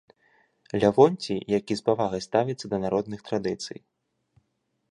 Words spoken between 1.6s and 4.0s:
з павагай ставіцца да народных традыцый.